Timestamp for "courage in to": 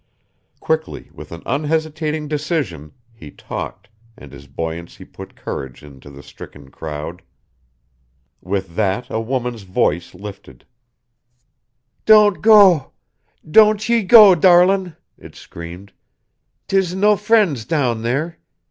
5.35-6.09